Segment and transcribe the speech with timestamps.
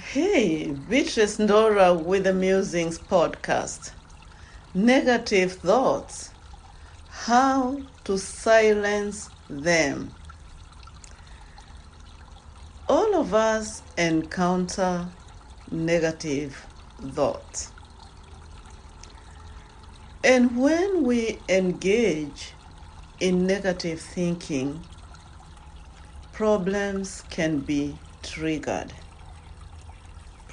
[0.00, 3.90] Hey, Beatrice Ndora with the Musings podcast.
[4.72, 6.30] Negative thoughts.
[7.08, 10.14] How to silence them.
[12.88, 15.08] All of us encounter
[15.72, 16.64] negative
[17.02, 17.72] thoughts.
[20.22, 22.54] And when we engage
[23.18, 24.80] in negative thinking,
[26.32, 28.94] problems can be triggered.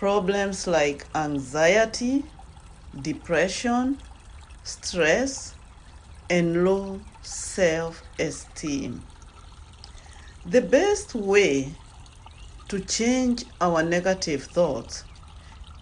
[0.05, 2.25] Problems like anxiety,
[3.01, 3.97] depression,
[4.61, 5.55] stress,
[6.29, 9.01] and low self esteem.
[10.45, 11.73] The best way
[12.67, 15.05] to change our negative thoughts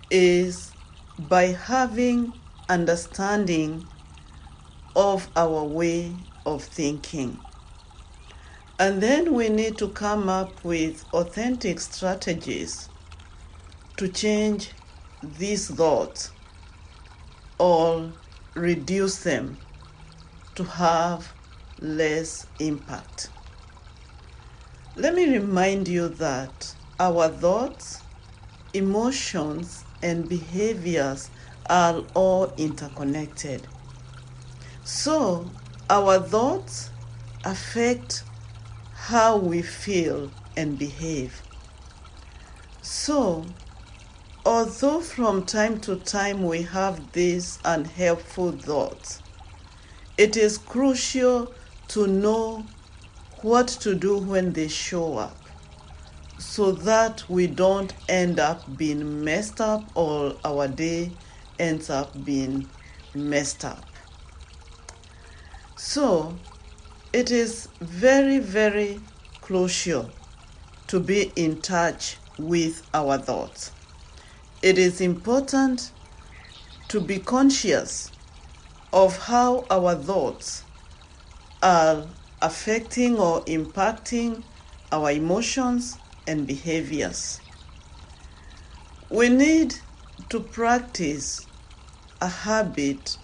[0.10, 0.72] is
[1.20, 2.32] by having
[2.70, 3.86] understanding
[4.96, 7.38] of our way of thinking.
[8.80, 12.88] And then we need to come up with authentic strategies
[13.98, 14.74] to change
[15.22, 16.32] these thoughts
[17.60, 18.14] or
[18.56, 19.58] reduce them
[20.56, 21.34] to have
[21.80, 23.32] less impact.
[24.96, 28.04] Let me remind you that our thoughts,
[28.74, 31.32] emotions, and behaviors
[31.70, 33.68] are all interconnected.
[34.84, 35.52] So,
[35.90, 36.92] our thoughts
[37.44, 38.26] affect
[38.92, 41.44] how we feel and behave.
[42.82, 43.48] So,
[44.46, 49.22] Although from time to time we have these unhelpful thoughts,
[50.18, 51.54] it is crucial
[51.88, 52.66] to know
[53.42, 55.38] what to do when they show up
[56.38, 61.12] so that we don't end up being messed up or our day
[61.58, 62.68] ends up being
[63.16, 63.86] messed up.
[65.78, 66.38] So,
[67.14, 69.00] it is very, very
[69.40, 70.10] crucial
[70.88, 73.72] to be in touch with our thoughts
[74.64, 75.92] it is important
[76.88, 78.14] to be conscious
[78.94, 80.64] of how our thoughts
[81.62, 82.08] are
[82.42, 84.42] affecting or impacting
[84.90, 87.42] our emotions and behaviors.
[89.10, 89.76] We need
[90.30, 91.48] to practice
[92.22, 93.18] a habit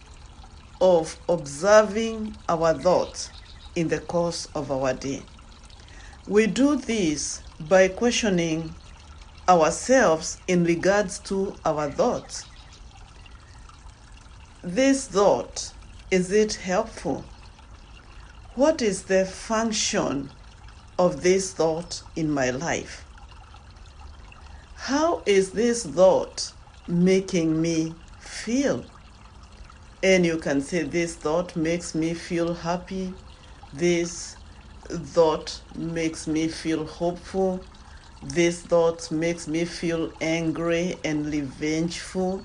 [0.82, 3.32] of observing our thoughts
[3.76, 5.24] in the course of our day.
[6.28, 8.76] We do this by questioning
[9.50, 12.46] ourselves in regards to our thoughts.
[14.62, 15.74] This thought,
[16.12, 17.26] is it helpful?
[18.56, 20.30] What is the function
[21.00, 23.06] of this thought in my life?
[24.76, 26.54] How is this thought
[26.88, 28.86] making me feel?
[30.04, 33.14] And you can say, This thought makes me feel happy.
[33.74, 34.36] This
[34.88, 37.64] thought makes me feel hopeful.
[38.22, 42.44] This thought makes me feel angry and revengeful.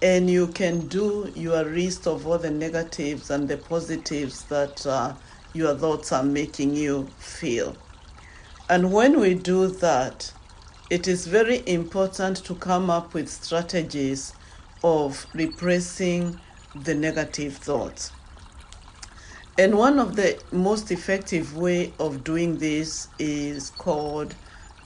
[0.00, 5.14] And you can do your list of all the negatives and the positives that uh,
[5.52, 7.76] your thoughts are making you feel.
[8.70, 10.32] And when we do that,
[10.88, 14.32] it is very important to come up with strategies
[14.82, 16.40] of repressing
[16.74, 18.12] the negative thoughts.
[19.58, 24.34] And one of the most effective way of doing this is called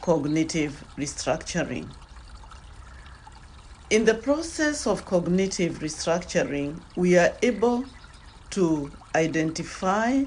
[0.07, 1.85] cognitive restructuring.
[3.91, 7.85] In the process of cognitive restructuring, we are able
[8.51, 10.23] to identify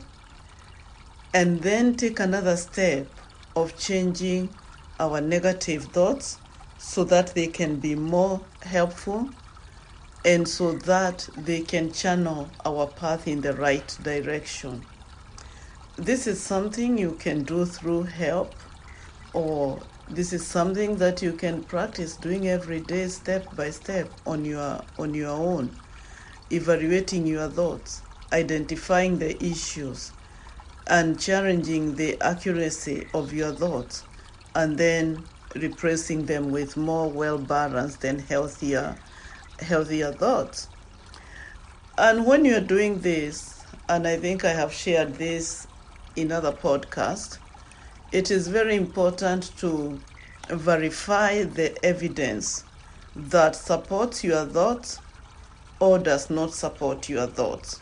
[1.34, 3.08] and then take another step
[3.56, 4.50] of changing
[5.00, 6.40] our negative thoughts
[6.78, 9.30] so that they can be more helpful
[10.26, 14.84] and so that they can channel our path in the right direction.
[15.96, 18.54] This is something you can do through help
[19.34, 24.46] or this is something that you can practice doing every day step by step on
[24.46, 25.78] your on your own
[26.52, 28.04] evaluating your thoughts
[28.34, 30.14] identifying the issues
[30.88, 34.06] and challenging the accuracy of your thoughts
[34.56, 38.98] and then replacing them with more well balanced and healthier
[39.60, 40.70] healthier thoughts.
[41.98, 45.68] And when you're doing this and i think i have shared this
[46.16, 47.40] in other podcasts
[48.12, 50.00] it is very important to
[50.50, 52.64] verify the evidence
[53.16, 55.00] that supports your thoughts
[55.80, 57.80] or does not support your thoughts.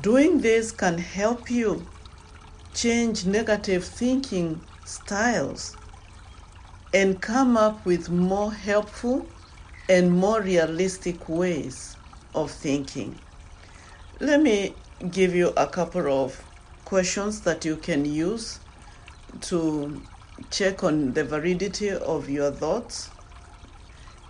[0.00, 1.86] Doing this can help you
[2.74, 5.76] change negative thinking styles
[6.92, 9.26] and come up with more helpful
[9.88, 11.96] and more realistic ways
[12.34, 13.18] of thinking.
[14.20, 14.74] Let me
[15.10, 16.44] give you a couple of
[16.84, 18.60] questions that you can use
[19.42, 20.06] to
[20.50, 23.12] check on the validity of your thoughts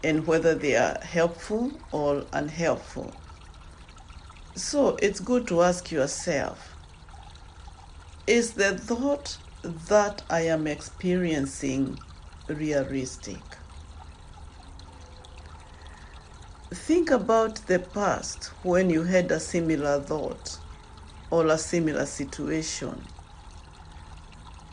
[0.03, 3.21] and whether they are helpful or unhelpful.
[4.57, 6.77] So it's good to ask yourself
[8.27, 11.99] is the thought that I am experiencing
[12.49, 13.59] realistic?
[16.73, 20.61] Think about the past when you had a similar thought
[21.31, 23.09] or a similar situation.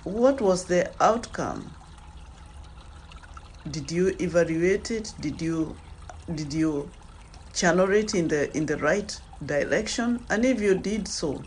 [0.08, 1.70] What was the outcome?
[3.70, 5.14] Did you evaluate it?
[5.20, 5.76] Did you
[6.34, 6.90] did you
[7.54, 10.26] channel it in the in the right direction?
[10.30, 11.44] And if you did so,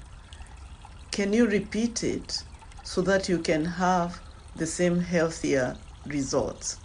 [1.10, 2.44] can you repeat it
[2.82, 4.20] so that you can have
[4.54, 6.80] the same healthier results?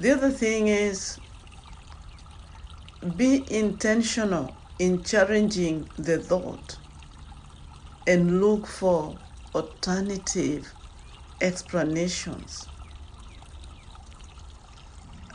[0.00, 1.20] The other thing is
[3.18, 6.78] be intentional in challenging the thought
[8.06, 9.18] and look for
[9.56, 10.76] alternative
[11.40, 12.68] explanations.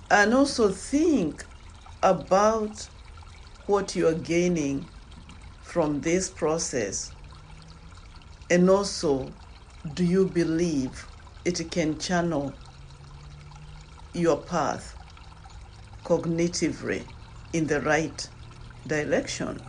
[0.10, 1.46] And also think
[2.04, 2.90] about
[3.66, 4.90] what you are gaining
[5.62, 7.14] from this process
[8.50, 9.34] and also,
[9.94, 11.10] do you believe
[11.46, 12.60] it can channel
[14.14, 14.98] your path
[16.06, 17.08] cognitively
[17.54, 18.30] in the right
[18.86, 19.64] direction?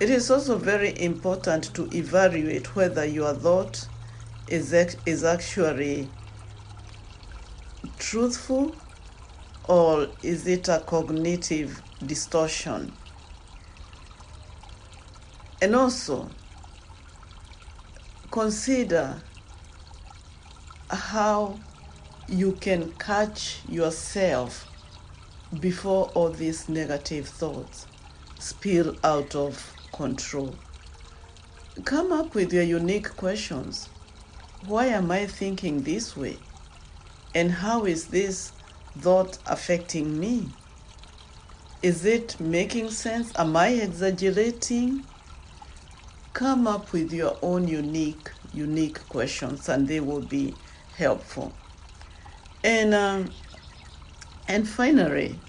[0.00, 3.88] It is also very important to evaluate whether your thought
[4.46, 4.72] is,
[5.06, 6.12] is actually
[7.98, 8.82] truthful
[9.64, 12.98] or is it a cognitive distortion?
[15.60, 16.36] And also,
[18.30, 19.22] consider
[20.90, 21.64] how
[22.26, 24.68] you can catch yourself
[25.58, 27.86] before all these negative thoughts
[28.38, 30.54] spill out of control.
[31.84, 33.90] Come up with your unique questions.
[34.60, 36.38] Why am I thinking this way?
[37.34, 38.52] And how is this
[38.98, 40.50] thought affecting me?
[41.82, 43.32] Is it making sense?
[43.36, 45.04] Am I exaggerating?
[46.34, 50.58] come up with your own unique unique questions and they will be
[50.96, 51.52] helpful
[52.64, 53.30] and um,
[54.48, 55.40] and finally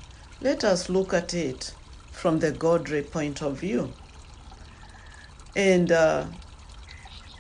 [0.42, 1.76] let us look at it
[2.12, 3.92] from the godly point of view
[5.56, 6.28] and uh,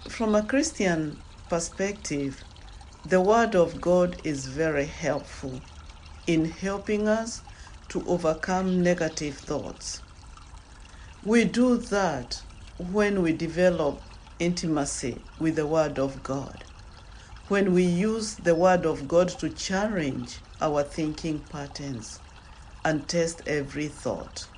[0.09, 2.45] from a christian perspective
[3.05, 5.63] the word of god is very helpful
[6.27, 7.43] in helping us
[7.89, 10.01] to overcome negative thoughts
[11.23, 12.43] we do that
[12.77, 14.09] when we develop
[14.39, 16.65] intimacy with the Word of God,
[17.47, 22.21] when we use the Word of God to challenge our thinking patterns
[22.85, 24.49] and test every thought.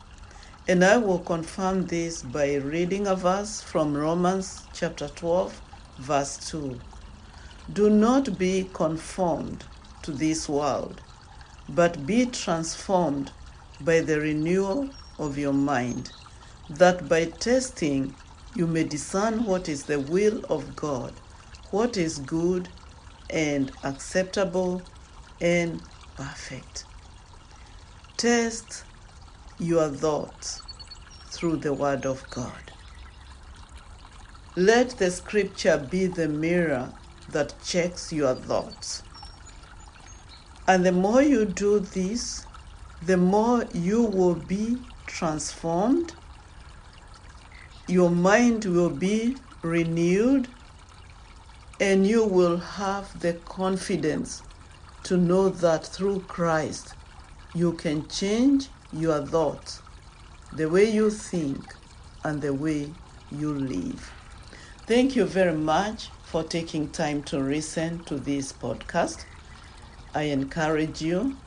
[0.69, 5.61] And I will confirm this by reading a verse from Romans chapter 12,
[5.99, 6.81] verse 2.
[7.71, 9.65] Do not be conformed
[10.03, 11.03] to this world,
[11.69, 13.31] but be transformed
[13.79, 16.11] by the renewal of your mind
[16.69, 18.17] that by testing
[18.53, 21.21] you may discern what is the will of God,
[21.71, 22.69] what is good
[23.29, 24.89] and acceptable
[25.39, 25.81] and
[26.17, 26.85] perfect.
[28.17, 28.83] Test
[29.59, 30.62] your thoughts
[31.27, 32.71] through the Word of God.
[34.56, 36.92] Let the Scripture be the mirror
[37.30, 39.04] that checks your thoughts.
[40.68, 42.46] And the more you do this,
[43.01, 46.13] the more you will be transformed
[47.89, 50.50] your mind will be renewed
[51.79, 54.43] and you will have the confidence
[55.03, 56.96] to know that through Christ
[57.55, 59.82] you can change your thoughts,
[60.53, 61.75] the way you think,
[62.24, 62.94] and the way
[63.32, 64.12] you live.
[64.86, 69.25] Thank you very much for taking time to listen to this podcast.
[70.13, 71.38] I encourage you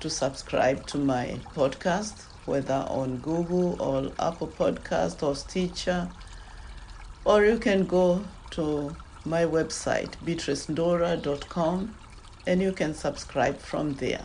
[0.00, 6.08] to subscribe to my podcast whether on Google or Apple Podcast or Stitcher,
[7.24, 11.94] or you can go to my website, beatricendora.com,
[12.46, 14.24] and you can subscribe from there.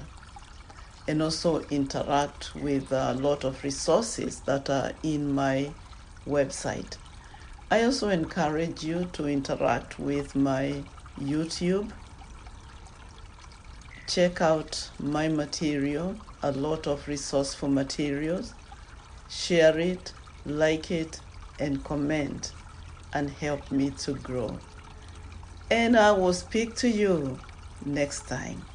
[1.07, 5.73] And also interact with a lot of resources that are in my
[6.27, 6.97] website.
[7.69, 10.83] I also encourage you to interact with my
[11.19, 11.91] YouTube.
[14.07, 18.53] Check out my material a lot of resourceful materials.
[19.29, 20.13] Share it,
[20.45, 21.21] like it,
[21.59, 22.53] and comment,
[23.13, 24.59] and help me to grow.
[25.69, 27.39] And I will speak to you
[27.85, 28.70] next time.